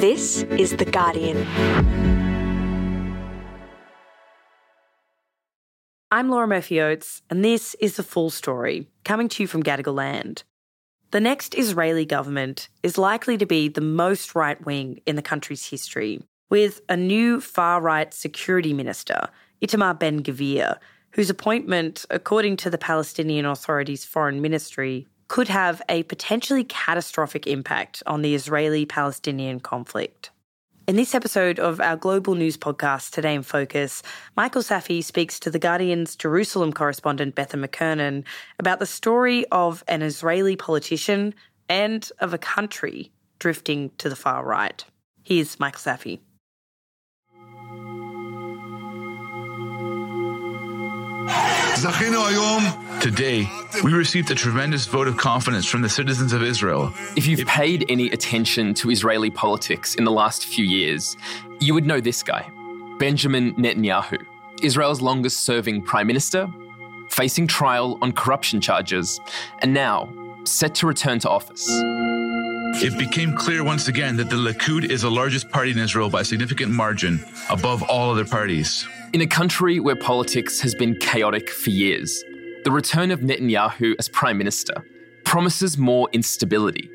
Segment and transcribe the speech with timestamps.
[0.00, 1.46] This is The Guardian.
[6.10, 9.94] I'm Laura Murphy Oates, and this is the full story, coming to you from Gadigal
[9.94, 10.44] Land.
[11.10, 15.66] The next Israeli government is likely to be the most right wing in the country's
[15.66, 19.28] history, with a new far right security minister,
[19.60, 20.78] Itamar Ben Gvir,
[21.10, 28.02] whose appointment, according to the Palestinian Authority's foreign ministry, could have a potentially catastrophic impact
[28.04, 30.30] on the Israeli Palestinian conflict.
[30.88, 34.02] In this episode of our global news podcast, Today in Focus,
[34.36, 38.24] Michael Safi speaks to The Guardian's Jerusalem correspondent Bethan McKernan
[38.58, 41.32] about the story of an Israeli politician
[41.68, 44.84] and of a country drifting to the far right.
[45.22, 46.18] Here's Michael Safi.
[53.00, 53.48] Today,
[53.82, 56.92] we received a tremendous vote of confidence from the citizens of Israel.
[57.16, 61.16] If you've paid any attention to Israeli politics in the last few years,
[61.58, 62.50] you would know this guy,
[62.98, 64.18] Benjamin Netanyahu,
[64.62, 66.48] Israel's longest serving prime minister,
[67.08, 69.18] facing trial on corruption charges,
[69.60, 70.12] and now
[70.44, 71.66] set to return to office.
[72.82, 76.20] It became clear once again that the Likud is the largest party in Israel by
[76.20, 78.86] a significant margin, above all other parties.
[79.12, 82.22] In a country where politics has been chaotic for years,
[82.62, 84.86] the return of Netanyahu as prime minister
[85.24, 86.88] promises more instability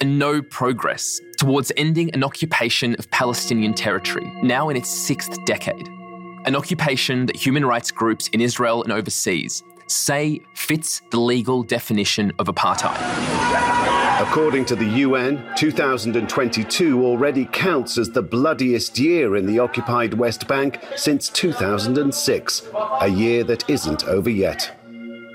[0.00, 5.86] and no progress towards ending an occupation of Palestinian territory, now in its sixth decade.
[6.46, 12.32] An occupation that human rights groups in Israel and overseas say fits the legal definition
[12.38, 13.93] of apartheid.
[14.18, 20.46] According to the UN, 2022 already counts as the bloodiest year in the occupied West
[20.46, 22.62] Bank since 2006,
[23.00, 24.78] a year that isn't over yet.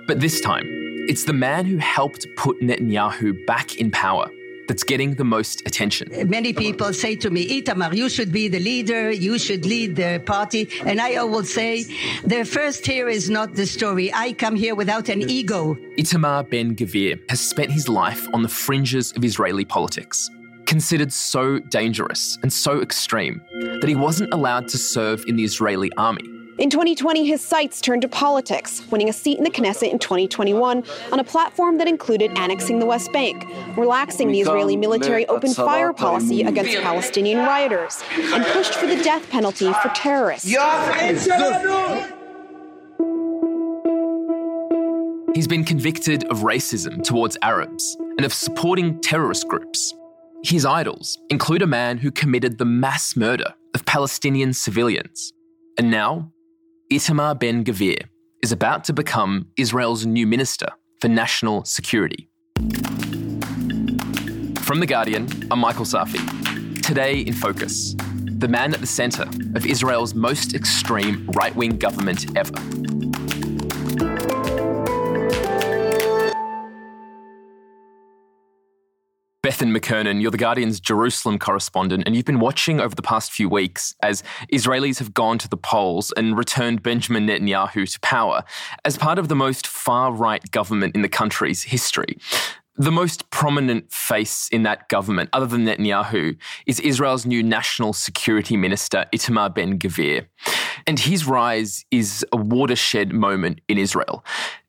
[0.07, 0.63] But this time,
[1.09, 4.29] it's the man who helped put Netanyahu back in power
[4.69, 6.05] that's getting the most attention.
[6.29, 10.21] Many people say to me, Itamar, you should be the leader, you should lead the
[10.23, 10.69] party.
[10.85, 11.85] And I always say,
[12.23, 14.13] the first here is not the story.
[14.13, 15.75] I come here without an ego.
[15.97, 20.29] Itamar Ben Gvir has spent his life on the fringes of Israeli politics.
[20.67, 23.41] Considered so dangerous and so extreme
[23.81, 26.38] that he wasn't allowed to serve in the Israeli army.
[26.59, 30.83] In 2020, his sights turned to politics, winning a seat in the Knesset in 2021
[31.09, 33.47] on a platform that included annexing the West Bank,
[33.77, 39.29] relaxing the Israeli military open fire policy against Palestinian rioters, and pushed for the death
[39.29, 40.49] penalty for terrorists.
[45.33, 49.93] He's been convicted of racism towards Arabs and of supporting terrorist groups.
[50.43, 55.31] His idols include a man who committed the mass murder of Palestinian civilians.
[55.77, 56.33] And now,
[56.91, 58.07] Itamar Ben Gvir
[58.41, 60.69] is about to become Israel's new minister
[60.99, 62.31] for national security.
[64.61, 66.17] From The Guardian, I'm Michael Safi.
[66.81, 67.93] Today in Focus,
[68.25, 72.55] the man at the centre of Israel's most extreme right wing government ever.
[79.49, 83.49] Bethan McKernan, you're the Guardian's Jerusalem correspondent, and you've been watching over the past few
[83.49, 84.21] weeks as
[84.53, 88.43] Israelis have gone to the polls and returned Benjamin Netanyahu to power
[88.85, 92.15] as part of the most far right government in the country's history.
[92.75, 98.55] The most prominent face in that government, other than Netanyahu, is Israel's new national security
[98.55, 100.27] minister, Itamar Ben Gvir.
[100.85, 104.23] And his rise is a watershed moment in Israel.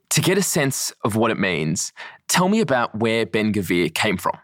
[0.09, 1.93] To get a sense of what it means,
[2.29, 4.39] tell me about where Ben Gvir came from.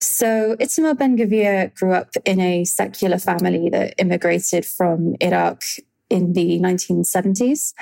[0.00, 5.62] So Itamar Ben Gvir grew up in a secular family that immigrated from Iraq
[6.08, 7.74] in the 1970s.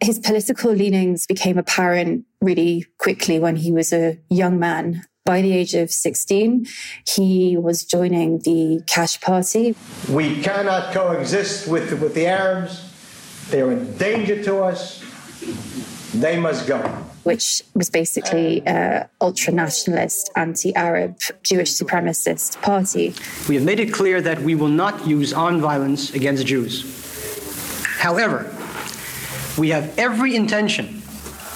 [0.00, 5.04] His political leanings became apparent really quickly when he was a young man.
[5.24, 6.66] By the age of 16,
[7.04, 9.74] he was joining the Kach Party.
[10.08, 12.92] We cannot coexist with, with the Arabs.
[13.50, 15.02] They're in danger to us.
[16.14, 16.78] They must go
[17.26, 23.14] which was basically an ultra nationalist, anti Arab, Jewish supremacist party.
[23.48, 26.74] We have made it clear that we will not use armed violence against Jews.
[27.98, 28.38] However,
[29.58, 31.02] we have every intention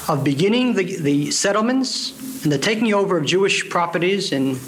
[0.09, 2.13] of beginning the, the settlements
[2.43, 4.59] and the taking over of Jewish properties in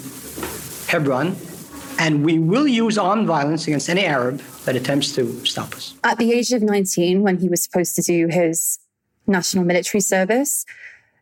[0.87, 1.35] Hebron,
[1.99, 5.95] and we will use armed violence against any Arab that attempts to stop us.
[6.03, 8.79] At the age of 19, when he was supposed to do his
[9.27, 10.65] national military service,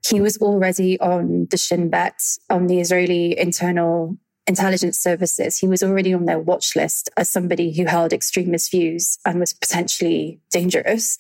[0.06, 2.20] he was already on the Shin Bet,
[2.50, 4.18] on the Israeli internal
[4.48, 5.58] intelligence services.
[5.58, 9.54] He was already on their watch list as somebody who held extremist views and was
[9.54, 11.18] potentially dangerous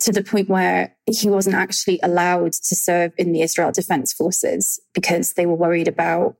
[0.00, 4.80] to the point where he wasn't actually allowed to serve in the Israel Defense Forces
[4.92, 6.36] because they were worried about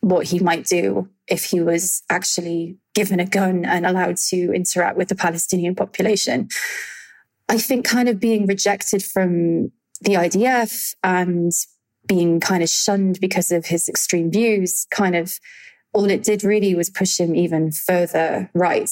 [0.00, 4.96] what he might do if he was actually given a gun and allowed to interact
[4.96, 6.48] with the Palestinian population.
[7.48, 11.52] I think kind of being rejected from the IDF and
[12.06, 15.38] being kind of shunned because of his extreme views, kind of
[15.92, 18.90] all it did really was push him even further right.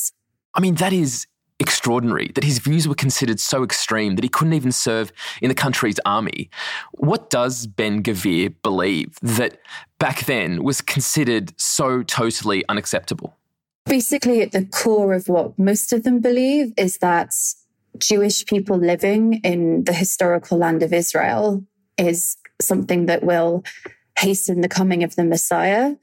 [0.54, 1.26] I mean, that is
[1.60, 5.54] extraordinary that his views were considered so extreme that he couldn't even serve in the
[5.54, 6.50] country's army.
[6.92, 9.58] What does Ben Gvir believe that
[9.98, 13.36] back then was considered so totally unacceptable?
[13.86, 17.30] Basically, at the core of what most of them believe is that
[17.98, 21.64] Jewish people living in the historical land of Israel
[21.96, 23.64] is something that will
[24.18, 25.94] hasten the coming of the Messiah.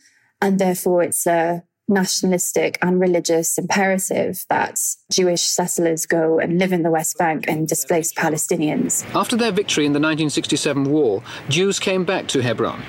[0.41, 4.79] And therefore, it's a nationalistic and religious imperative that
[5.11, 9.05] Jewish settlers go and live in the West Bank and displace Palestinians.
[9.13, 12.81] After their victory in the 1967 war, Jews came back to Hebron.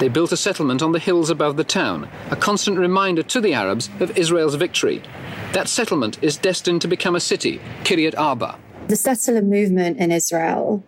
[0.00, 3.54] They built a settlement on the hills above the town, a constant reminder to the
[3.54, 5.02] Arabs of Israel's victory.
[5.52, 8.58] That settlement is destined to become a city, Kiryat Arba.
[8.88, 10.84] The settler movement in Israel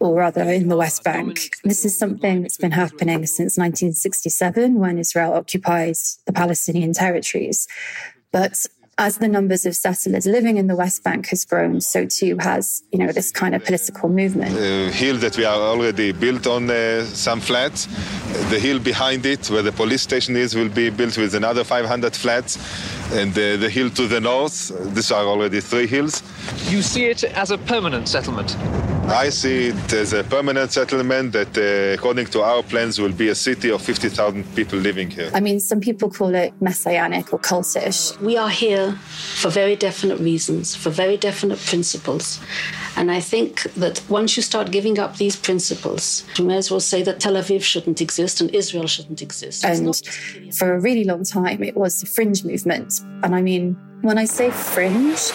[0.00, 1.56] or rather in the West Bank.
[1.62, 7.68] This is something that's been happening since 1967 when Israel occupies the Palestinian territories.
[8.32, 8.66] But
[9.00, 12.82] as the numbers of settlers living in the West Bank has grown, so too has,
[12.92, 14.54] you know, this kind of political movement.
[14.54, 17.86] The hill that we are already built on uh, some flats.
[18.50, 22.14] The hill behind it, where the police station is, will be built with another 500
[22.14, 22.58] flats.
[23.12, 26.22] And uh, the hill to the north, these are already three hills.
[26.68, 28.54] You see it as a permanent settlement?
[29.10, 33.28] I see it as a permanent settlement that, uh, according to our plans, will be
[33.28, 35.30] a city of 50,000 people living here.
[35.34, 38.16] I mean, some people call it messianic or cultish.
[38.20, 38.89] We are here
[39.41, 42.39] for very definite reasons, for very definite principles.
[42.97, 46.79] And I think that once you start giving up these principles, you may as well
[46.79, 49.65] say that Tel Aviv shouldn't exist and Israel shouldn't exist.
[49.65, 49.95] And
[50.59, 53.01] for a really long time, it was a fringe movement.
[53.23, 55.31] And I mean, when I say fringe,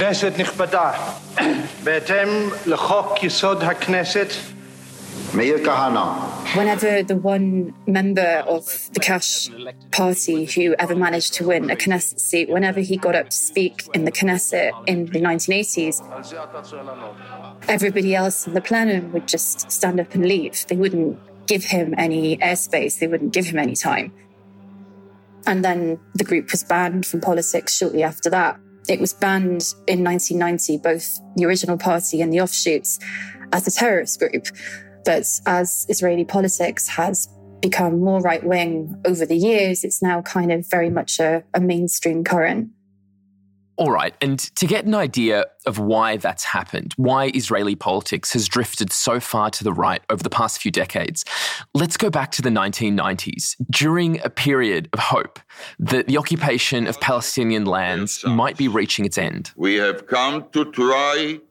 [0.00, 0.92] כנסת נכבדה,
[1.84, 2.28] בהתאם
[2.66, 4.32] לחוק יסוד הכנסת,
[5.35, 6.55] Kahana.
[6.55, 9.51] Whenever the one member of the Kach
[9.91, 13.87] party who ever managed to win a Knesset seat, whenever he got up to speak
[13.93, 15.99] in the Knesset in the 1980s,
[17.67, 20.65] everybody else in the plenum would just stand up and leave.
[20.67, 24.13] They wouldn't give him any airspace, they wouldn't give him any time.
[25.45, 28.59] And then the group was banned from politics shortly after that.
[28.87, 32.99] It was banned in 1990, both the original party and the offshoots,
[33.51, 34.47] as a terrorist group.
[35.05, 37.29] But as Israeli politics has
[37.61, 41.61] become more right wing over the years, it's now kind of very much a, a
[41.61, 42.69] mainstream current.
[43.77, 48.47] All right, and to get an idea of why that's happened, why Israeli politics has
[48.47, 51.25] drifted so far to the right over the past few decades,
[51.73, 55.39] let's go back to the 1990s, during a period of hope
[55.77, 59.51] that the occupation of Palestinian lands might be reaching its end.
[59.57, 61.41] We have come to try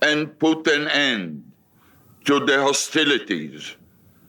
[0.00, 1.51] and put an end
[2.24, 3.76] to the hostilities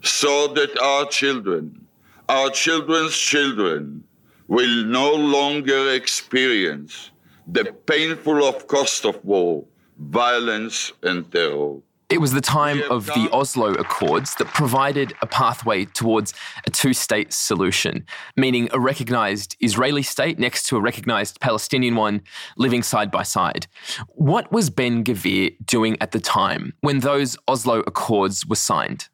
[0.02, 1.86] so that our children,
[2.30, 4.04] our children's children,
[4.48, 7.12] will no longer experience
[7.48, 9.64] the painful of cost of war,
[9.98, 11.78] violence and terror.
[12.10, 16.34] It was the time of the Oslo Accords that provided a pathway towards
[16.66, 18.06] a two state solution,
[18.36, 22.22] meaning a recognized Israeli state next to a recognized Palestinian one
[22.58, 23.68] living side by side.
[24.10, 29.10] What was Ben Gvir doing at the time when those Oslo Accords were signed?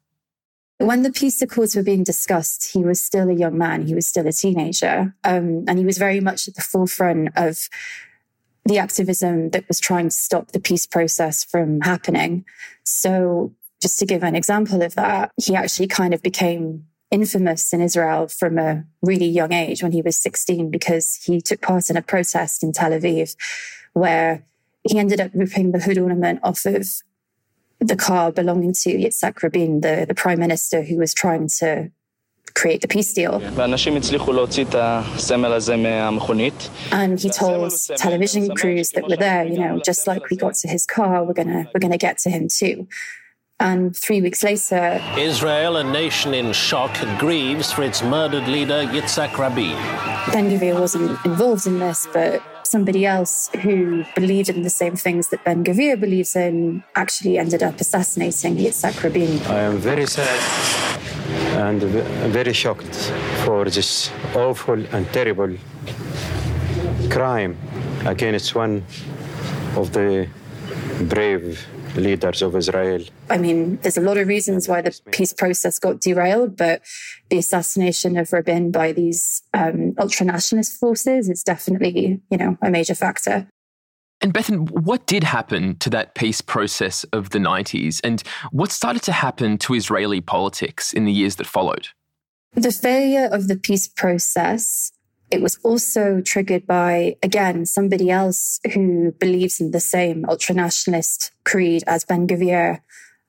[0.78, 3.86] When the peace accords were being discussed, he was still a young man.
[3.86, 5.14] He was still a teenager.
[5.24, 7.68] Um, and he was very much at the forefront of
[8.64, 12.44] the activism that was trying to stop the peace process from happening.
[12.84, 17.80] So, just to give an example of that, he actually kind of became infamous in
[17.80, 21.96] Israel from a really young age when he was 16 because he took part in
[21.96, 23.34] a protest in Tel Aviv
[23.94, 24.44] where
[24.88, 26.86] he ended up ripping the hood ornament off of
[27.80, 31.90] the car belonging to Yitzhak Rabin, the, the prime minister who was trying to
[32.54, 33.34] create the peace deal.
[36.92, 40.54] And um, he told television crews that were there, you know, just like we got
[40.54, 42.86] to his car, we're gonna we're gonna get to him too.
[43.60, 49.36] And three weeks later, Israel, a nation in shock, grieves for its murdered leader Yitzhak
[49.36, 49.76] Rabin.
[50.32, 55.28] Ben Gvir wasn't involved in this, but somebody else who believed in the same things
[55.28, 59.38] that Ben Gvir believes in actually ended up assassinating Yitzhak Rabin.
[59.46, 60.40] I am very sad
[61.56, 61.82] and
[62.32, 62.94] very shocked
[63.44, 65.56] for this awful and terrible
[67.10, 67.56] crime
[68.06, 68.84] against one
[69.76, 70.28] of the
[71.08, 73.04] brave leaders of Israel.
[73.28, 76.82] I mean, there's a lot of reasons why the peace process got derailed, but
[77.28, 82.70] the assassination of Rabin by these um, ultra nationalist forces is definitely, you know, a
[82.70, 83.48] major factor.
[84.22, 88.00] And Bethan, what did happen to that peace process of the 90s?
[88.04, 91.88] And what started to happen to Israeli politics in the years that followed?
[92.54, 94.92] The failure of the peace process,
[95.30, 101.84] it was also triggered by, again, somebody else who believes in the same ultranationalist creed
[101.86, 102.80] as Ben Gvir,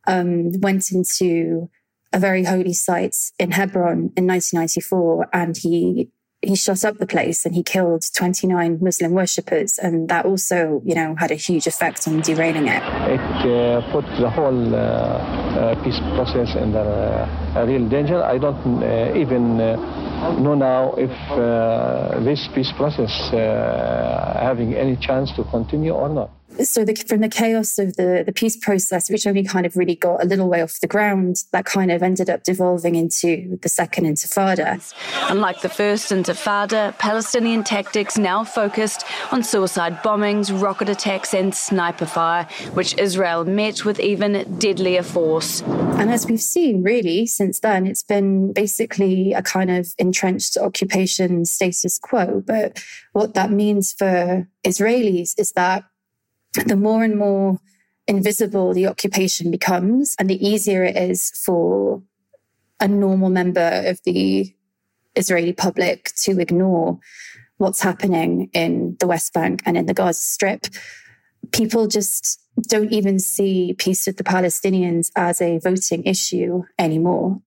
[0.08, 1.70] um, went into
[2.12, 6.10] a very holy site in Hebron in 1994 and he
[6.42, 9.78] he shot up the place and he killed 29 Muslim worshippers.
[9.78, 12.82] And that also, you know, had a huge effect on derailing it.
[13.08, 18.24] It uh, put the whole uh, uh, peace process in a real danger.
[18.24, 25.32] I don't uh, even uh, know now if uh, this peace process having any chance
[25.36, 26.32] to continue or not
[26.64, 29.96] so the, from the chaos of the, the peace process, which only kind of really
[29.96, 33.70] got a little way off the ground, that kind of ended up devolving into the
[33.70, 34.94] second intifada.
[35.30, 42.06] Unlike the first intifada, Palestinian tactics now focused on suicide bombings, rocket attacks, and sniper
[42.06, 45.62] fire, which Israel met with even deadlier force.
[45.62, 51.46] And as we've seen, really, since then, it's been basically a kind of entrenched occupation
[51.46, 52.44] status quo.
[52.46, 55.84] But what that means for Israelis is that
[56.54, 57.60] the more and more
[58.08, 62.02] invisible the occupation becomes and the easier it is for
[62.80, 64.54] a normal member of the
[65.16, 67.00] Israeli public to ignore
[67.58, 70.66] what's happening in the West Bank and in the Gaza Strip.
[71.52, 77.40] People just don't even see peace with the Palestinians as a voting issue anymore.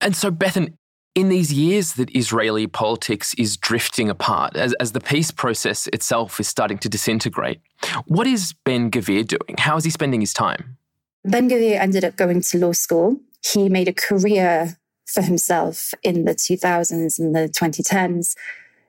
[0.00, 0.77] And so, Bethan,
[1.18, 6.38] in these years that Israeli politics is drifting apart, as, as the peace process itself
[6.38, 7.60] is starting to disintegrate,
[8.06, 9.56] what is Ben Gvir doing?
[9.58, 10.76] How is he spending his time?
[11.24, 13.16] Ben Gvir ended up going to law school.
[13.44, 18.36] He made a career for himself in the 2000s and the 2010s,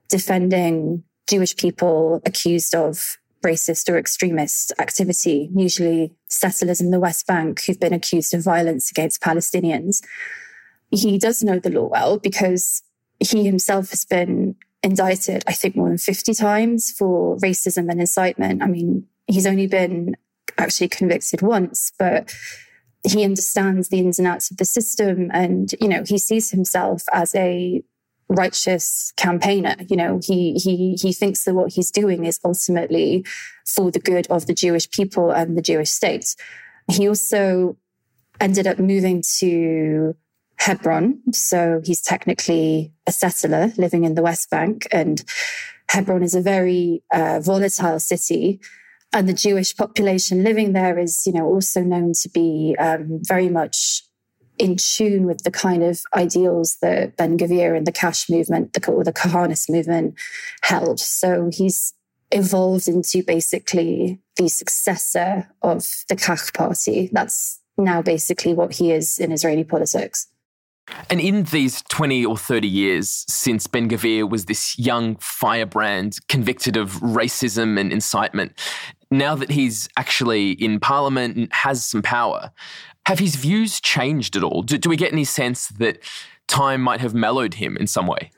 [0.08, 7.64] defending Jewish people accused of racist or extremist activity, usually settlers in the West Bank
[7.64, 10.02] who've been accused of violence against Palestinians
[10.92, 12.84] he does know the law well because
[13.20, 18.64] he himself has been indicted, I think, more than 50 times for racism and incitement.
[18.64, 20.16] I mean, he's only been
[20.58, 22.34] actually convicted once, but
[23.08, 25.30] he understands the ins and outs of the system.
[25.34, 27.84] And, you know, he sees himself as a
[28.30, 29.76] righteous campaigner.
[29.90, 33.26] You know, he, he, he thinks that what he's doing is ultimately
[33.66, 36.36] for the good of the Jewish people and the Jewish state.
[36.90, 37.78] He also
[38.40, 40.16] ended up moving to
[40.60, 41.22] Hebron.
[41.32, 44.88] So he's technically a settler living in the West Bank.
[44.92, 45.24] And
[45.90, 48.60] Hebron is a very uh, volatile city.
[49.12, 53.50] And the Jewish population living there is, you know, also known to be um, very
[53.50, 54.04] much
[54.60, 58.92] in tune with the kind of ideals that Ben Gvir and the Kach movement, the,
[58.92, 60.16] or the movement
[60.62, 61.00] held.
[61.00, 61.94] So he's
[62.32, 67.10] evolved into basically the successor of the Kach party.
[67.12, 70.28] That's now basically what he is in Israeli politics.
[71.10, 76.78] And in these 20 or 30 years since Ben Gvir was this young firebrand convicted
[76.78, 78.54] of racism and incitement,
[79.12, 82.52] now that he's actually in parliament and has some power,
[83.06, 84.62] have his views changed at all?
[84.62, 86.00] Do, do we get any sense that
[86.48, 88.32] time might have mellowed him in some way?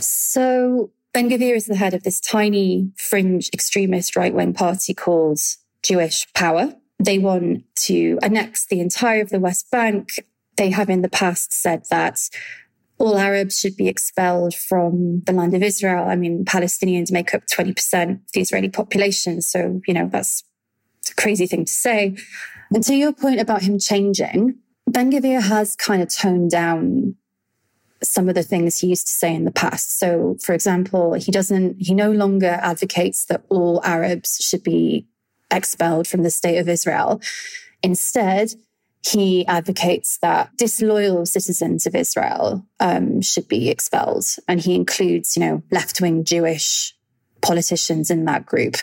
[0.00, 5.40] So, Ben Gvir is the head of this tiny fringe extremist right wing party called
[5.82, 6.74] Jewish Power.
[6.98, 10.24] They want to annex the entire of the West Bank
[10.56, 12.18] they have in the past said that
[12.98, 16.04] all Arabs should be expelled from the land of Israel.
[16.04, 19.42] I mean, Palestinians make up 20% of the Israeli population.
[19.42, 20.44] So, you know, that's
[21.10, 22.16] a crazy thing to say.
[22.72, 27.16] And to your point about him changing, Ben Gvir has kind of toned down
[28.02, 29.98] some of the things he used to say in the past.
[29.98, 35.06] So, for example, he doesn't, he no longer advocates that all Arabs should be
[35.50, 37.20] expelled from the state of Israel.
[37.82, 38.52] Instead,
[39.06, 44.24] he advocates that disloyal citizens of Israel um, should be expelled.
[44.48, 46.94] And he includes, you know, left wing Jewish
[47.42, 48.76] politicians in that group.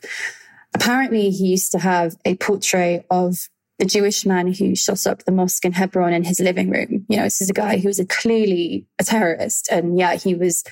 [0.74, 3.50] Apparently, he used to have a portrait of
[3.80, 7.04] the Jewish man who shot up the mosque in Hebron in his living room.
[7.10, 9.70] You know, this is a guy who was a, clearly a terrorist.
[9.72, 10.64] And yeah, he was,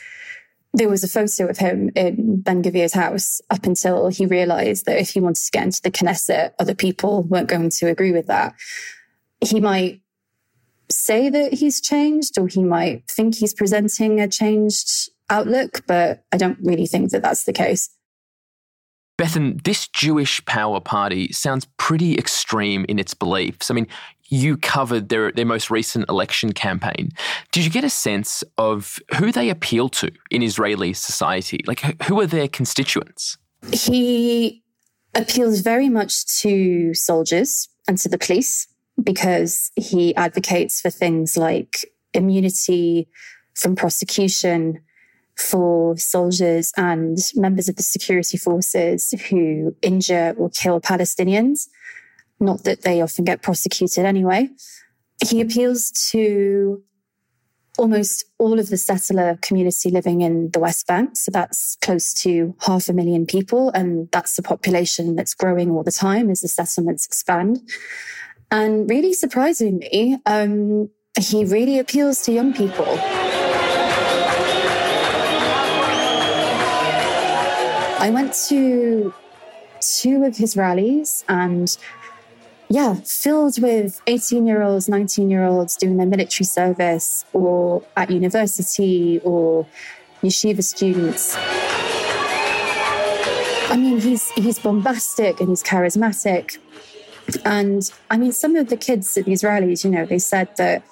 [0.75, 5.00] there was a photo of him in Ben Gvir's house up until he realized that
[5.00, 8.27] if he wanted to get into the Knesset, other people weren't going to agree with
[8.27, 8.53] that
[9.41, 10.01] he might
[10.89, 16.38] say that he's changed or he might think he's presenting a changed outlook, but I
[16.38, 17.89] don't really think that that's the case.
[19.17, 23.69] Bethan, this Jewish Power Party sounds pretty extreme in its beliefs.
[23.69, 23.88] I mean,
[24.29, 27.12] you covered their, their most recent election campaign.
[27.51, 31.60] Did you get a sense of who they appeal to in Israeli society?
[31.67, 33.38] Like, who are their constituents?
[33.74, 34.63] He
[35.13, 38.67] appeals very much to soldiers and to the police
[39.03, 43.08] because he advocates for things like immunity
[43.56, 44.82] from prosecution
[45.38, 51.68] for soldiers and members of the security forces who injure or kill Palestinians.
[52.39, 54.50] Not that they often get prosecuted anyway.
[55.25, 56.84] He appeals to
[57.77, 61.15] almost all of the settler community living in the West Bank.
[61.15, 63.70] So that's close to half a million people.
[63.72, 67.62] And that's the population that's growing all the time as the settlements expand.
[68.51, 70.89] And really surprisingly, um,
[71.20, 72.98] he really appeals to young people.
[78.01, 79.13] I went to
[79.82, 81.77] two of his rallies and
[82.70, 88.10] yeah, filled with 18 year olds, 19 year olds doing their military service or at
[88.10, 89.68] university or
[90.24, 91.36] yeshiva students.
[93.72, 96.58] I mean, he's, he's bombastic and he's charismatic.
[97.46, 100.84] And I mean, some of the kids at these rallies, you know, they said that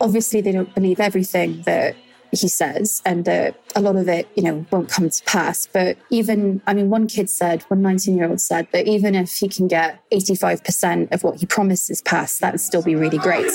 [0.00, 1.96] obviously they don't believe everything that
[2.32, 5.66] he says, and that a lot of it, you know, won't come to pass.
[5.66, 9.30] But even, I mean, one kid said, one 19 year old said that even if
[9.34, 13.52] he can get 85% of what he promises passed, that would still be really great.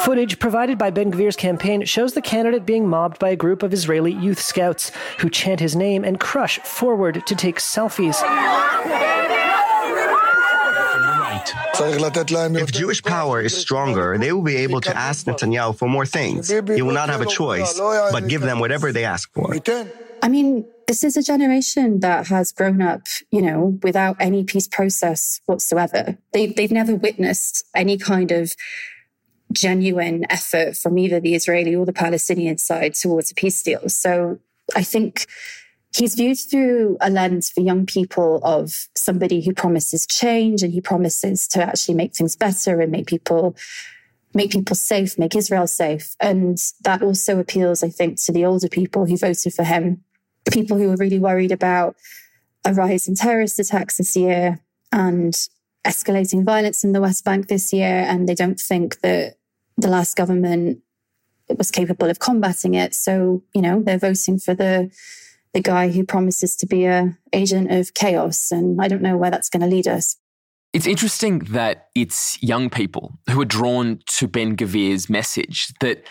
[0.00, 3.74] Footage provided by Ben Gvir's campaign shows the candidate being mobbed by a group of
[3.74, 8.18] Israeli youth scouts who chant his name and crush forward to take selfies.
[11.78, 16.48] If Jewish power is stronger, they will be able to ask Netanyahu for more things.
[16.48, 19.54] He will not have a choice, but give them whatever they ask for.
[20.22, 24.68] I mean, this is a generation that has grown up, you know, without any peace
[24.68, 26.18] process whatsoever.
[26.32, 28.54] They, they've never witnessed any kind of
[29.52, 33.88] genuine effort from either the Israeli or the Palestinian side towards a peace deal.
[33.88, 34.40] So
[34.74, 35.26] I think
[35.94, 40.80] he's viewed through a lens for young people of somebody who promises change and he
[40.80, 43.56] promises to actually make things better and make people
[44.32, 46.14] make people safe, make Israel safe.
[46.20, 50.04] And that also appeals, I think, to the older people who voted for him,
[50.52, 51.96] people who are really worried about
[52.64, 54.60] a rise in terrorist attacks this year
[54.92, 55.34] and
[55.84, 58.04] escalating violence in the West Bank this year.
[58.06, 59.34] And they don't think that
[59.76, 60.80] the last government
[61.56, 62.94] was capable of combating it.
[62.94, 64.92] So, you know, they're voting for the
[65.52, 68.50] the guy who promises to be a agent of chaos.
[68.50, 70.16] And I don't know where that's going to lead us.
[70.72, 76.06] It's interesting that it's young people who are drawn to Ben Gvir's message that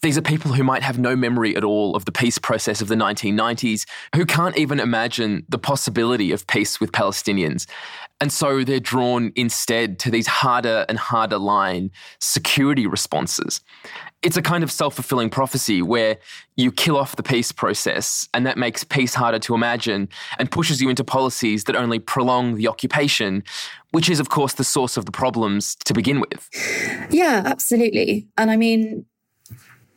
[0.00, 2.88] these are people who might have no memory at all of the peace process of
[2.88, 7.66] the 1990s, who can't even imagine the possibility of peace with Palestinians.
[8.20, 13.60] And so they're drawn instead to these harder and harder line security responses.
[14.22, 16.18] It's a kind of self fulfilling prophecy where
[16.56, 20.80] you kill off the peace process, and that makes peace harder to imagine and pushes
[20.80, 23.44] you into policies that only prolong the occupation,
[23.92, 26.48] which is, of course, the source of the problems to begin with.
[27.10, 28.26] Yeah, absolutely.
[28.36, 29.06] And I mean,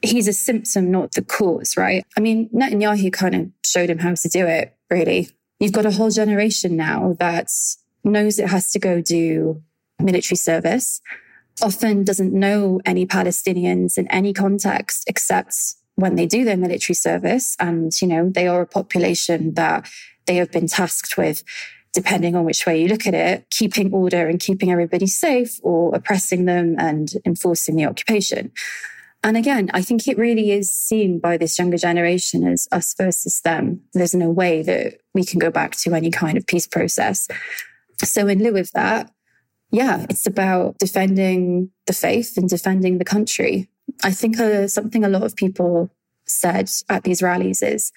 [0.03, 2.03] he's a symptom, not the cause, right?
[2.15, 5.29] I mean, Netanyahu kind of showed him how to do it, really.
[5.59, 7.47] You've got a whole generation now that
[8.03, 9.61] knows it has to go do
[9.99, 11.01] military service,
[11.61, 15.55] often doesn't know any Palestinians in any context except
[15.95, 17.55] when they do their military service.
[17.59, 19.87] And, you know, they are a population that
[20.25, 21.43] they have been tasked with
[21.93, 25.93] depending on which way you look at it, keeping order and keeping everybody safe or
[25.93, 28.51] oppressing them and enforcing the occupation.
[29.23, 33.41] And again, I think it really is seen by this younger generation as us versus
[33.41, 33.81] them.
[33.93, 37.27] There's no way that we can go back to any kind of peace process.
[38.03, 39.11] So, in lieu of that,
[39.71, 43.69] yeah, it's about defending the faith and defending the country.
[44.03, 45.89] I think uh, something a lot of people
[46.25, 47.91] said at these rallies is,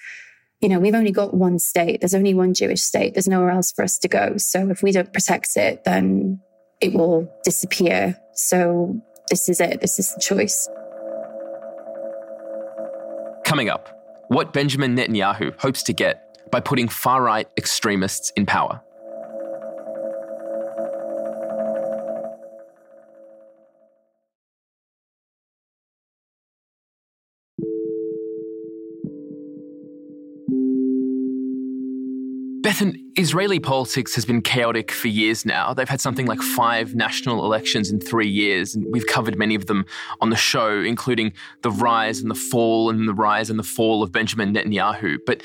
[0.61, 2.01] you know, we've only got one state.
[2.01, 3.13] There's only one Jewish state.
[3.13, 4.37] There's nowhere else for us to go.
[4.37, 6.39] So if we don't protect it, then
[6.81, 8.17] it will disappear.
[8.33, 9.81] So this is it.
[9.81, 10.69] This is the choice.
[13.43, 13.89] Coming up,
[14.29, 18.81] what Benjamin Netanyahu hopes to get by putting far right extremists in power.
[33.17, 35.73] Israeli politics has been chaotic for years now.
[35.73, 39.67] They've had something like five national elections in three years, and we've covered many of
[39.67, 39.85] them
[40.19, 44.03] on the show, including the rise and the fall and the rise and the fall
[44.03, 45.17] of Benjamin Netanyahu.
[45.25, 45.43] But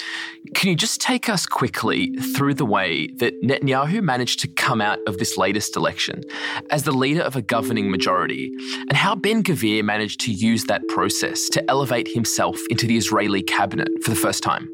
[0.54, 4.98] can you just take us quickly through the way that Netanyahu managed to come out
[5.06, 6.22] of this latest election
[6.70, 8.50] as the leader of a governing majority,
[8.88, 13.42] and how Ben Gvir managed to use that process to elevate himself into the Israeli
[13.42, 14.68] cabinet for the first time?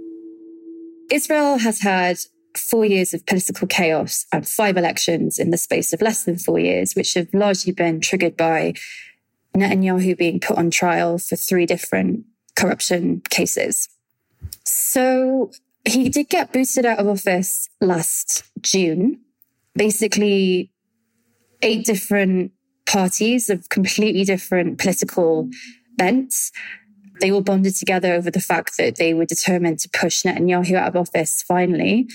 [1.11, 2.19] Israel has had
[2.59, 6.59] four years of political chaos and five elections in the space of less than four
[6.59, 8.75] years, which have largely been triggered by
[9.57, 12.25] Netanyahu being put on trial for three different
[12.57, 13.89] corruption cases.
[14.65, 15.51] So
[15.85, 19.21] he did get booted out of office last June.
[19.75, 20.71] Basically,
[21.63, 22.53] eight different
[22.87, 25.49] parties of completely different political
[25.97, 26.53] bents
[27.21, 30.89] they all bonded together over the fact that they were determined to push Netanyahu out
[30.89, 32.09] of office finally.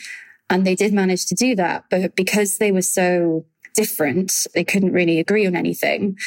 [0.52, 1.86] And they did manage to do that.
[1.90, 6.18] But because they were so different, they couldn't really agree on anything,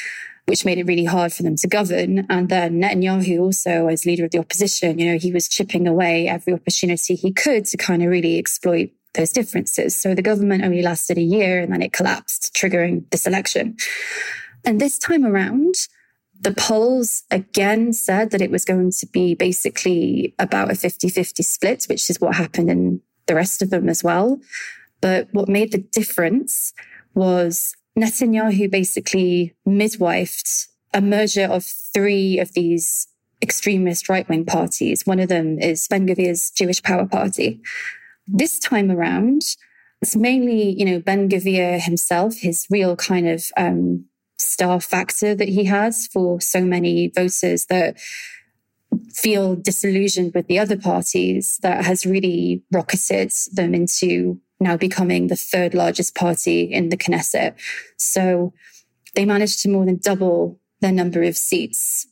[0.46, 2.26] which made it really hard for them to govern.
[2.30, 6.26] And then Netanyahu also, as leader of the opposition, you know, he was chipping away
[6.26, 9.94] every opportunity he could to kind of really exploit those differences.
[9.94, 13.76] So the government only lasted a year and then it collapsed, triggering this election.
[14.64, 15.74] And this time around,
[16.40, 21.42] the polls again said that it was going to be basically about a 50 50
[21.42, 24.40] split, which is what happened in the rest of them as well.
[25.00, 26.72] But what made the difference
[27.14, 33.08] was Netanyahu basically midwifed a merger of three of these
[33.42, 35.06] extremist right wing parties.
[35.06, 37.60] One of them is Ben Gvir's Jewish Power Party.
[38.26, 39.42] This time around,
[40.00, 44.06] it's mainly, you know, Ben Gvir himself, his real kind of um,
[44.38, 47.96] star factor that he has for so many voters that
[49.12, 55.36] feel disillusioned with the other parties that has really rocketed them into now becoming the
[55.36, 57.54] third largest party in the Knesset.
[57.98, 58.52] So
[59.14, 62.06] they managed to more than double their number of seats.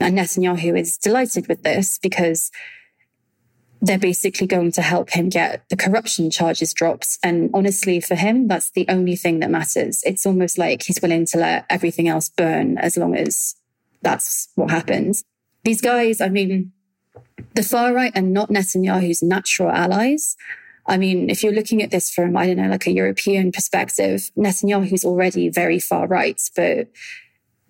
[0.00, 2.50] And Netanyahu is delighted with this because
[3.80, 7.18] they're basically going to help him get the corruption charges dropped.
[7.22, 10.02] And honestly, for him, that's the only thing that matters.
[10.04, 13.54] It's almost like he's willing to let everything else burn as long as
[14.02, 15.24] that's what happens.
[15.68, 16.72] These guys, I mean,
[17.54, 20.34] the far right are not Netanyahu's natural allies.
[20.86, 24.30] I mean, if you're looking at this from, I don't know, like a European perspective,
[24.34, 26.88] Netanyahu's already very far right, but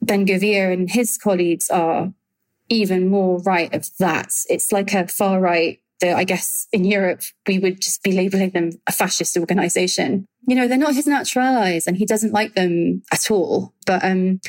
[0.01, 2.13] Ben Gvir and his colleagues are
[2.69, 4.31] even more right of that.
[4.49, 8.51] It's like a far right that I guess in Europe we would just be labeling
[8.51, 10.27] them a fascist organization.
[10.47, 13.75] You know, they're not his natural allies and he doesn't like them at all.
[13.87, 14.41] But um,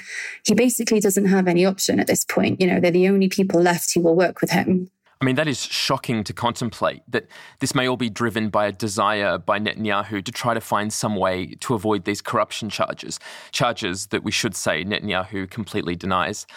[0.45, 2.61] he basically doesn't have any option at this point.
[2.61, 4.89] You know, they're the only people left who will work with him.
[5.21, 7.27] I mean, that is shocking to contemplate that
[7.59, 11.17] this may all be driven by a desire by Netanyahu to try to find some
[11.17, 13.19] way to avoid these corruption charges,
[13.51, 16.47] charges that we should say Netanyahu completely denies.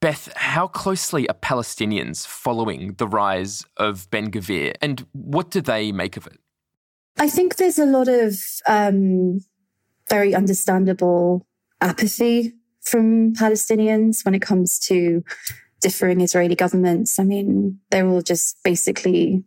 [0.00, 5.90] Beth, how closely are Palestinians following the rise of Ben Gvir and what do they
[5.90, 6.38] make of it?
[7.18, 9.40] I think there's a lot of um,
[10.08, 11.46] very understandable
[11.80, 15.24] apathy from Palestinians when it comes to
[15.80, 17.18] differing Israeli governments.
[17.18, 19.44] I mean, they're all just basically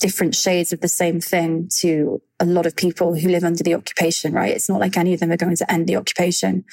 [0.00, 3.74] different shades of the same thing to a lot of people who live under the
[3.74, 4.54] occupation, right?
[4.54, 6.64] It's not like any of them are going to end the occupation.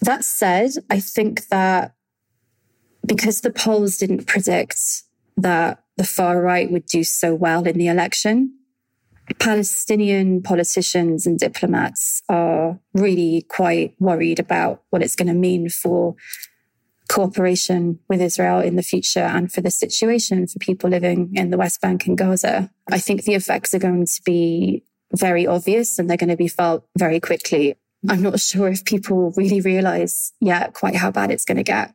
[0.00, 1.94] That said, I think that
[3.06, 4.78] because the polls didn't predict
[5.36, 8.54] that the far right would do so well in the election,
[9.38, 16.16] Palestinian politicians and diplomats are really quite worried about what it's going to mean for
[17.08, 21.58] cooperation with Israel in the future and for the situation for people living in the
[21.58, 22.70] West Bank and Gaza.
[22.90, 24.82] I think the effects are going to be
[25.14, 27.76] very obvious and they're going to be felt very quickly.
[28.08, 31.94] I'm not sure if people really realize yet quite how bad it's going to get.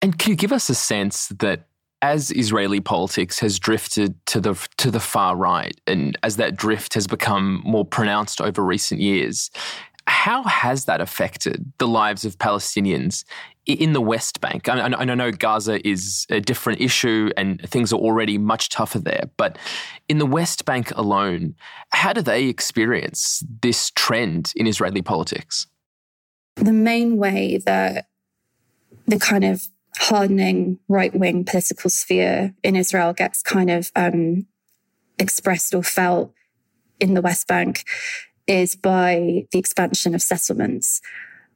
[0.00, 1.66] And can you give us a sense that
[2.00, 6.94] as Israeli politics has drifted to the to the far right, and as that drift
[6.94, 9.50] has become more pronounced over recent years,
[10.06, 13.24] how has that affected the lives of Palestinians
[13.68, 14.68] in the West Bank?
[14.68, 19.30] I, I, know Gaza is a different issue and things are already much tougher there,
[19.36, 19.58] but
[20.08, 21.54] in the West Bank alone,
[21.90, 25.66] how do they experience this trend in Israeli politics?
[26.56, 28.06] The main way that
[29.06, 29.62] the kind of
[29.98, 34.46] hardening right wing political sphere in Israel gets kind of um,
[35.18, 36.32] expressed or felt
[37.00, 37.84] in the West Bank
[38.46, 41.00] is by the expansion of settlements.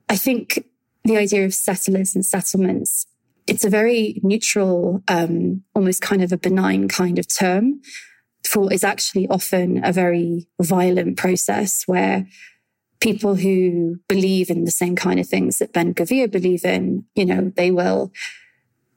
[0.08, 0.66] I think
[1.04, 3.06] the idea of settlers and settlements,
[3.46, 7.80] it's a very neutral, um, almost kind of a benign kind of term.
[8.44, 12.26] for what is actually often a very violent process where
[13.00, 17.24] people who believe in the same kind of things that Ben Gvir believe in, you
[17.24, 18.12] know, they will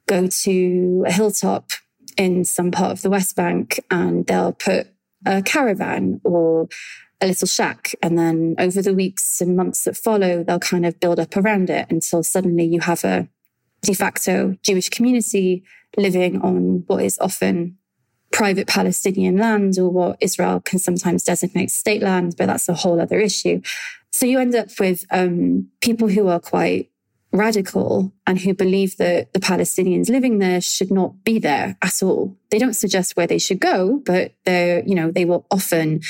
[0.08, 1.72] go to a hilltop
[2.18, 4.88] in some part of the West Bank and they'll put
[5.26, 6.68] a caravan or
[7.26, 7.94] a little shack.
[8.02, 11.70] And then over the weeks and months that follow, they'll kind of build up around
[11.70, 13.28] it until suddenly you have a
[13.82, 15.64] de facto Jewish community
[15.98, 17.78] living on what is often
[18.32, 23.00] private Palestinian land or what Israel can sometimes designate state land, but that's a whole
[23.00, 23.62] other issue.
[24.12, 26.90] So you end up with um, people who are quite
[27.32, 32.38] radical and who believe that the Palestinians living there should not be there at all.
[32.50, 36.02] They don't suggest where they should go, but they're, you know, they will often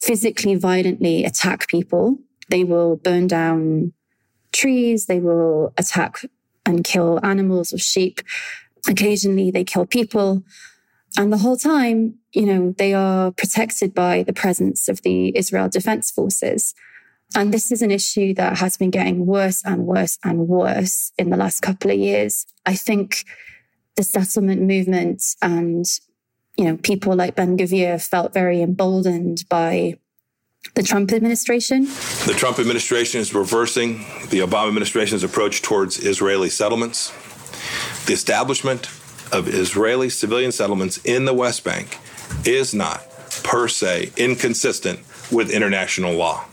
[0.00, 2.18] physically violently attack people.
[2.50, 3.92] They will burn down
[4.52, 5.06] trees.
[5.06, 6.22] They will attack
[6.64, 8.20] and kill animals or sheep.
[8.88, 10.42] Occasionally they kill people.
[11.16, 15.68] And the whole time, you know, they are protected by the presence of the Israel
[15.68, 16.74] Defense Forces.
[17.34, 21.30] And this is an issue that has been getting worse and worse and worse in
[21.30, 22.46] the last couple of years.
[22.64, 23.24] I think
[23.96, 25.84] the settlement movement and,
[26.58, 29.94] you know, people like Ben Gvir felt very emboldened by
[30.74, 31.84] the Trump administration.
[32.26, 33.98] The Trump administration is reversing
[34.30, 37.12] the Obama administration's approach towards Israeli settlements.
[38.06, 38.86] The establishment
[39.32, 41.98] of Israeli civilian settlements in the West Bank
[42.44, 43.08] is not,
[43.44, 44.98] per se, inconsistent
[45.30, 46.44] with international law.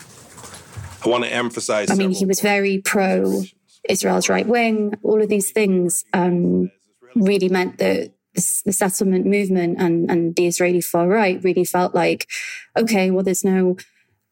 [1.03, 1.89] I want to emphasize.
[1.89, 3.41] I mean, he was very pro
[3.89, 4.93] Israel's right wing.
[5.01, 6.71] All of these things um,
[7.15, 12.27] really meant that the settlement movement and, and the Israeli far right really felt like,
[12.77, 13.77] okay, well, there's no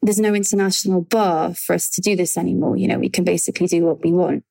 [0.02, 2.76] there's no international bar for us to do this anymore.
[2.76, 4.44] You know, we can basically do what we want.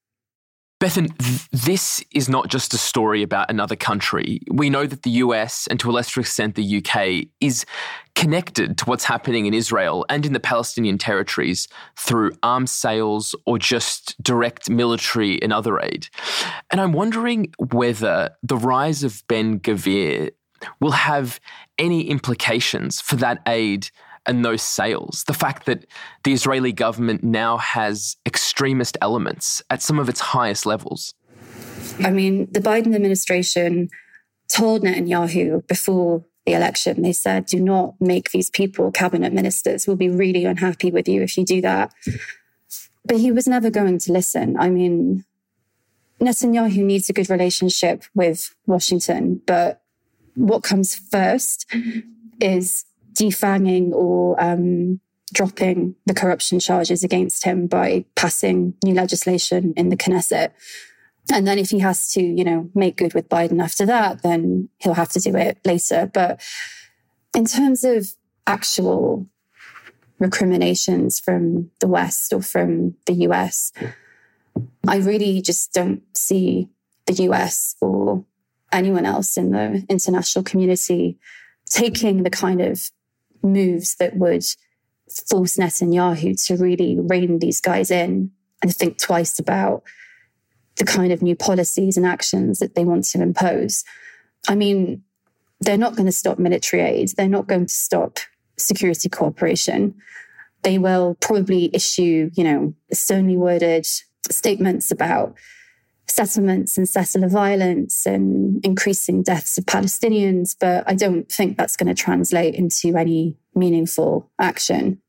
[0.83, 1.13] Bethan,
[1.53, 4.41] this is not just a story about another country.
[4.51, 7.65] We know that the US, and to a lesser extent the UK, is
[8.15, 11.67] connected to what's happening in Israel and in the Palestinian territories
[11.99, 16.09] through arms sales or just direct military and other aid.
[16.71, 20.31] And I'm wondering whether the rise of Ben Gvir
[20.81, 21.41] will have
[21.79, 23.89] any implications for that aid
[24.27, 25.25] and those sales.
[25.27, 25.87] The fact that
[26.25, 31.15] the Israeli government now has extremist elements at some of its highest levels.
[31.99, 33.89] I mean, the Biden administration
[34.49, 39.87] told Netanyahu before the election, they said, do not make these people cabinet ministers.
[39.87, 41.93] We'll be really unhappy with you if you do that.
[43.05, 44.57] But he was never going to listen.
[44.59, 45.25] I mean,
[46.21, 49.83] Netanyahu needs a good relationship with Washington, but
[50.35, 51.67] what comes first
[52.41, 55.01] is defanging or um,
[55.33, 60.51] dropping the corruption charges against him by passing new legislation in the Knesset.
[61.31, 64.69] And then if he has to, you know, make good with Biden after that, then
[64.79, 66.11] he'll have to do it later.
[66.13, 66.41] But
[67.35, 68.09] in terms of
[68.47, 69.27] actual
[70.19, 73.73] recriminations from the West or from the US,
[74.87, 76.69] I really just don't see
[77.07, 78.25] the US or
[78.73, 81.19] anyone else in the international community
[81.67, 82.91] taking the kind of
[83.43, 84.45] moves that would
[85.29, 88.31] force Netanyahu to really rein these guys in
[88.63, 89.83] and think twice about
[90.77, 93.85] the kind of new policies and actions that they want to impose.
[94.49, 95.03] I mean,
[95.61, 97.11] they're not going to stop military aid.
[97.17, 98.19] They're not going to stop
[98.59, 99.95] security cooperation.
[100.63, 103.87] They will probably issue, you know, sternly worded
[104.31, 105.37] statements about
[106.09, 111.95] settlements and settler violence and increasing deaths of Palestinians, but I don't think that's going
[111.95, 115.01] to translate into any meaningful action.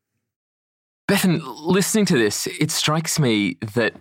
[1.08, 3.94] Bethan, listening to this, it strikes me that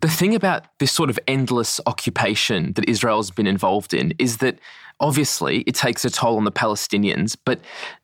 [0.00, 4.58] the thing about this sort of endless occupation that Israel's been involved in is that
[5.00, 7.60] obviously it takes a toll on the Palestinians, but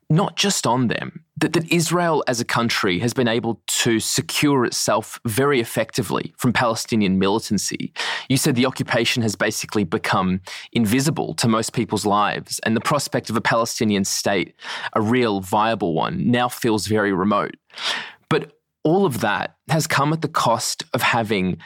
[0.08, 1.24] not just on them.
[1.37, 6.54] That, that Israel as a country has been able to secure itself very effectively from
[6.54, 7.92] Palestinian militancy.
[8.30, 10.40] You said the occupation has basically become
[10.72, 14.54] invisible to most people's lives, and the prospect of a Palestinian state,
[14.94, 17.54] a real viable one, now feels very remote.
[18.28, 21.58] But all of that has come at the cost of having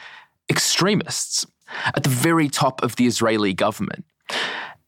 [0.49, 1.45] extremists
[1.85, 4.05] at the very top of the Israeli government.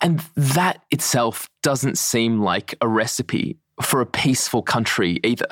[0.02, 5.48] And that itself doesn't seem like a recipe for a peaceful country either.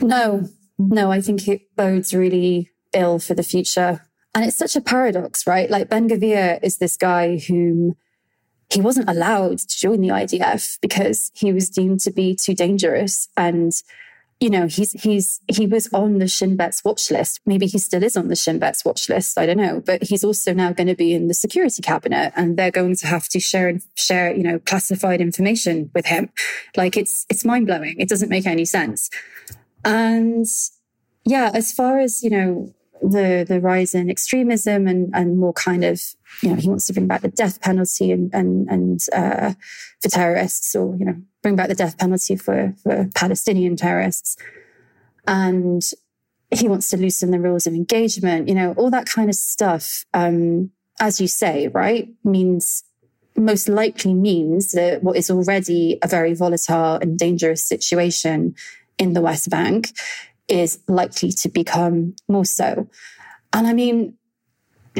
[0.00, 4.06] No, no, I think it bodes really ill for the future.
[4.34, 5.70] And it's such a paradox, right?
[5.70, 7.96] Like Ben Gvir is this guy whom
[8.70, 13.28] he wasn't allowed to join the IDF because he was deemed to be too dangerous.
[13.36, 13.72] And
[14.42, 17.40] you know, he's he's he was on the Shin Bet's watch list.
[17.46, 19.38] Maybe he still is on the Shin Bet's watch list.
[19.38, 22.56] I don't know, but he's also now going to be in the security cabinet, and
[22.56, 26.28] they're going to have to share share you know classified information with him.
[26.76, 27.94] Like it's it's mind blowing.
[28.00, 29.10] It doesn't make any sense.
[29.84, 30.46] And
[31.24, 35.84] yeah, as far as you know, the the rise in extremism and and more kind
[35.84, 36.00] of
[36.42, 39.54] you know he wants to bring back the death penalty and and and uh,
[40.00, 44.36] for terrorists or you know bring back the death penalty for, for Palestinian terrorists.
[45.26, 45.82] And
[46.50, 50.06] he wants to loosen the rules of engagement, you know, all that kind of stuff,
[50.14, 52.84] um, as you say, right, means
[53.34, 58.54] most likely means that what is already a very volatile and dangerous situation
[58.98, 59.88] in the West Bank
[60.48, 62.88] is likely to become more so.
[63.52, 64.16] And I mean,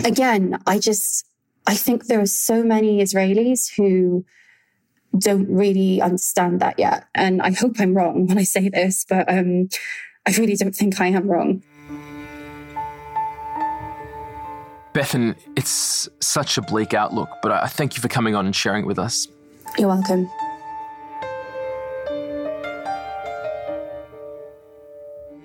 [0.04, 1.26] again, I just,
[1.66, 4.24] I think there are so many Israelis who
[5.18, 7.06] don't really understand that yet.
[7.14, 9.68] And I hope I'm wrong when I say this, but um,
[10.26, 11.62] I really don't think I am wrong.
[14.94, 18.84] Bethan, it's such a bleak outlook, but I thank you for coming on and sharing
[18.84, 19.26] it with us.
[19.78, 20.30] You're welcome.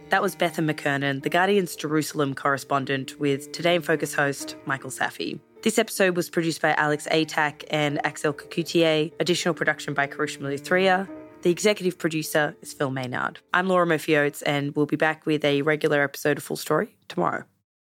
[0.09, 5.37] That was Bethan McKernan, The Guardian's Jerusalem correspondent, with Today in Focus host Michael Safi.
[5.63, 9.11] This episode was produced by Alex Atack and Axel Kacoutié.
[9.19, 11.09] Additional production by Karishma Luthria.
[11.41, 13.39] The executive producer is Phil Maynard.
[13.53, 16.95] I'm Laura Murphy Oates, and we'll be back with a regular episode of Full Story
[17.09, 17.43] tomorrow.